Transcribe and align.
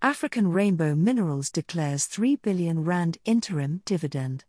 African 0.00 0.52
Rainbow 0.52 0.94
Minerals 0.94 1.50
declares 1.50 2.06
3 2.06 2.36
billion 2.36 2.84
rand 2.84 3.18
interim 3.24 3.82
dividend. 3.84 4.44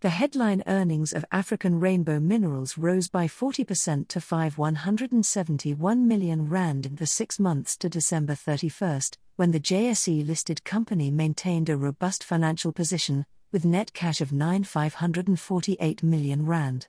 The 0.00 0.10
headline 0.10 0.62
earnings 0.66 1.14
of 1.14 1.24
African 1.32 1.80
Rainbow 1.80 2.20
Minerals 2.20 2.76
rose 2.76 3.08
by 3.08 3.26
40% 3.26 4.08
to 4.08 4.20
5171 4.20 6.06
million 6.06 6.50
rand 6.50 6.84
in 6.84 6.96
the 6.96 7.06
6 7.06 7.38
months 7.38 7.78
to 7.78 7.88
December 7.88 8.34
31st, 8.34 9.16
when 9.36 9.52
the 9.52 9.60
JSE 9.60 10.26
listed 10.26 10.64
company 10.64 11.10
maintained 11.10 11.70
a 11.70 11.78
robust 11.78 12.22
financial 12.22 12.70
position 12.70 13.24
with 13.52 13.64
net 13.64 13.94
cash 13.94 14.20
of 14.20 14.34
9548 14.34 16.02
million 16.02 16.44
rand. 16.44 16.88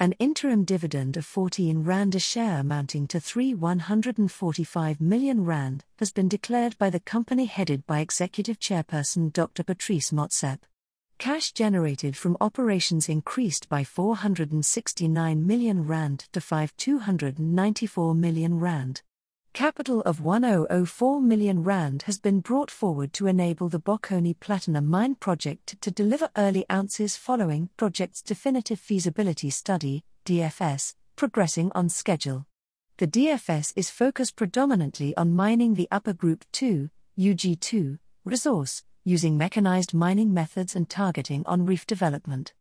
An 0.00 0.12
interim 0.20 0.62
dividend 0.62 1.16
of 1.16 1.26
14 1.26 1.82
Rand 1.82 2.14
a 2.14 2.20
share 2.20 2.60
amounting 2.60 3.08
to 3.08 3.18
3 3.18 3.54
145 3.54 5.00
million 5.00 5.44
Rand 5.44 5.84
has 5.98 6.12
been 6.12 6.28
declared 6.28 6.78
by 6.78 6.88
the 6.88 7.00
company 7.00 7.46
headed 7.46 7.84
by 7.84 7.98
Executive 7.98 8.60
Chairperson 8.60 9.32
Dr. 9.32 9.64
Patrice 9.64 10.12
Motsepe. 10.12 10.60
Cash 11.18 11.50
generated 11.50 12.16
from 12.16 12.36
operations 12.40 13.08
increased 13.08 13.68
by 13.68 13.82
469 13.82 15.44
million 15.44 15.84
Rand 15.84 16.28
to 16.30 16.40
5294 16.40 18.14
million 18.14 18.60
Rand. 18.60 19.02
Capital 19.52 20.02
of 20.02 20.20
1004 20.20 21.20
million 21.20 21.64
rand 21.64 22.02
has 22.02 22.18
been 22.18 22.40
brought 22.40 22.70
forward 22.70 23.12
to 23.14 23.26
enable 23.26 23.68
the 23.68 23.80
Bokoni 23.80 24.38
Platinum 24.38 24.86
Mine 24.86 25.16
project 25.16 25.80
to 25.80 25.90
deliver 25.90 26.30
early 26.36 26.64
ounces 26.70 27.16
following 27.16 27.68
project's 27.76 28.22
definitive 28.22 28.78
feasibility 28.78 29.50
study 29.50 30.04
DFS 30.24 30.94
progressing 31.16 31.72
on 31.74 31.88
schedule. 31.88 32.46
The 32.98 33.08
DFS 33.08 33.72
is 33.74 33.90
focused 33.90 34.36
predominantly 34.36 35.16
on 35.16 35.34
mining 35.34 35.74
the 35.74 35.88
upper 35.90 36.12
group 36.12 36.44
2 36.52 36.90
UG2 37.18 37.98
resource 38.24 38.84
using 39.04 39.36
mechanized 39.36 39.94
mining 39.94 40.32
methods 40.32 40.76
and 40.76 40.88
targeting 40.88 41.42
on 41.46 41.66
reef 41.66 41.86
development. 41.86 42.52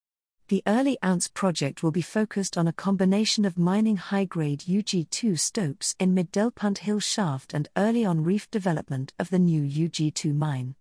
The 0.49 0.63
early 0.65 0.97
ounce 1.03 1.27
project 1.27 1.83
will 1.83 1.91
be 1.91 2.01
focused 2.01 2.57
on 2.57 2.69
a 2.69 2.73
combination 2.73 3.43
of 3.43 3.57
mining 3.57 3.97
high 3.97 4.23
grade 4.23 4.61
UG2 4.61 5.37
stopes 5.37 5.93
in 5.99 6.15
Middelpunt 6.15 6.77
Hill 6.77 7.01
shaft 7.01 7.53
and 7.53 7.67
early 7.75 8.05
on 8.05 8.23
reef 8.23 8.49
development 8.49 9.11
of 9.19 9.29
the 9.29 9.39
new 9.39 9.63
UG2 9.63 10.33
mine. 10.33 10.75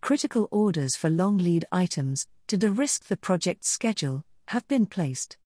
Critical 0.00 0.48
orders 0.50 0.96
for 0.96 1.08
long 1.08 1.38
lead 1.38 1.64
items, 1.70 2.26
to 2.48 2.56
de 2.56 2.68
risk 2.68 3.04
the 3.04 3.16
project's 3.16 3.68
schedule, 3.68 4.24
have 4.48 4.66
been 4.66 4.86
placed. 4.86 5.36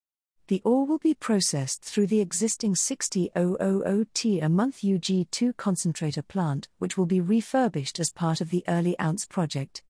The 0.49 0.63
ore 0.65 0.87
will 0.87 0.97
be 0.97 1.13
processed 1.13 1.83
through 1.83 2.07
the 2.07 2.23
existing 2.23 2.77
60,000T 2.77 4.43
a 4.43 4.49
month 4.49 4.81
UG2 4.81 5.55
concentrator 5.59 6.23
plant, 6.23 6.69
which 6.79 6.97
will 6.97 7.05
be 7.05 7.21
refurbished 7.21 8.01
as 8.01 8.11
part 8.11 8.41
of 8.41 8.49
the 8.49 8.65
early 8.67 8.99
ounce 8.99 9.27
project. 9.27 9.83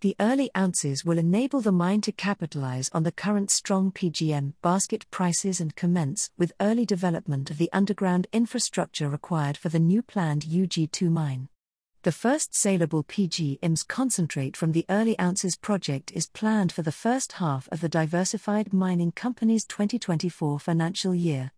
The 0.00 0.16
early 0.18 0.50
ounces 0.56 1.04
will 1.04 1.18
enable 1.18 1.60
the 1.60 1.72
mine 1.72 2.00
to 2.02 2.12
capitalize 2.12 2.88
on 2.94 3.02
the 3.02 3.12
current 3.12 3.50
strong 3.50 3.92
PGM 3.92 4.54
basket 4.62 5.04
prices 5.10 5.60
and 5.60 5.76
commence 5.76 6.30
with 6.38 6.54
early 6.58 6.86
development 6.86 7.50
of 7.50 7.58
the 7.58 7.68
underground 7.70 8.26
infrastructure 8.32 9.10
required 9.10 9.58
for 9.58 9.68
the 9.68 9.78
new 9.78 10.00
planned 10.00 10.46
UG2 10.46 11.10
mine. 11.10 11.50
The 12.02 12.12
first 12.12 12.54
saleable 12.54 13.04
PGMs 13.04 13.86
concentrate 13.86 14.56
from 14.56 14.72
the 14.72 14.86
early 14.88 15.20
ounces 15.20 15.54
project 15.54 16.12
is 16.12 16.28
planned 16.28 16.72
for 16.72 16.80
the 16.80 16.92
first 16.92 17.32
half 17.32 17.68
of 17.70 17.82
the 17.82 17.88
Diversified 17.90 18.72
Mining 18.72 19.12
Company's 19.12 19.66
2024 19.66 20.60
financial 20.60 21.14
year. 21.14 21.52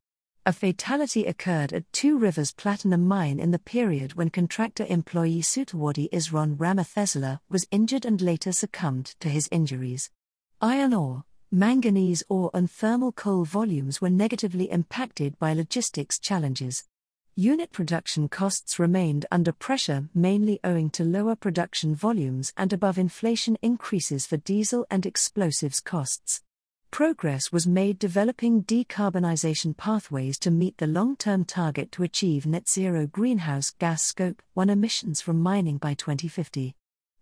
A 0.45 0.53
fatality 0.53 1.25
occurred 1.27 1.73
at 1.73 1.93
Two 1.93 2.19
Rivers 2.19 2.51
Platinum 2.51 3.07
Mine 3.07 3.39
in 3.39 3.53
the 3.53 3.61
period 3.61 4.15
when 4.15 4.29
contractor 4.29 4.85
employee 4.89 5.41
Sutawadi 5.41 6.11
Isron 6.11 6.57
Ramathesala 6.57 7.39
was 7.49 7.69
injured 7.71 8.05
and 8.05 8.21
later 8.21 8.51
succumbed 8.51 9.15
to 9.21 9.29
his 9.29 9.49
injuries. 9.53 10.11
Iron 10.61 10.95
ore, 10.95 11.23
manganese 11.53 12.25
ore, 12.29 12.51
and 12.55 12.69
thermal 12.69 13.13
coal 13.13 13.45
volumes 13.45 14.01
were 14.01 14.11
negatively 14.11 14.69
impacted 14.69 15.39
by 15.39 15.53
logistics 15.53 16.19
challenges. 16.19 16.89
Unit 17.37 17.71
production 17.71 18.29
costs 18.29 18.81
remained 18.81 19.27
under 19.31 19.53
pressure 19.53 20.09
mainly 20.13 20.59
owing 20.65 20.91
to 20.91 21.05
lower 21.05 21.37
production 21.37 21.95
volumes 21.95 22.53
and 22.57 22.73
above 22.73 22.99
inflation 22.99 23.57
increases 23.63 24.27
for 24.27 24.39
diesel 24.39 24.87
and 24.91 25.07
explosives 25.07 25.79
costs. 25.79 26.43
Progress 26.93 27.51
was 27.51 27.67
made 27.67 27.99
developing 27.99 28.65
decarbonisation 28.65 29.75
pathways 29.75 30.39
to 30.39 30.51
meet 30.51 30.77
the 30.77 30.87
long 30.87 31.17
term 31.17 31.43
target 31.43 31.91
to 31.93 32.03
achieve 32.03 32.45
net 32.45 32.69
zero 32.69 33.07
greenhouse 33.07 33.71
gas 33.79 34.03
scope 34.03 34.43
1 34.53 34.69
emissions 34.69 35.23
from 35.23 35.41
mining 35.41 35.79
by 35.79 35.95
2050. 35.95 36.77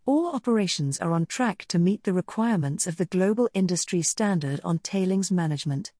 All 0.07 0.35
operations 0.35 0.99
are 0.99 1.13
on 1.13 1.25
track 1.25 1.67
to 1.69 1.79
meet 1.79 2.03
the 2.03 2.13
requirements 2.13 2.89
of 2.89 2.97
the 2.97 3.05
Global 3.05 3.49
Industry 3.55 4.03
Standard 4.03 4.61
on 4.65 4.81
Tailings 4.81 5.31
Management. 5.31 5.93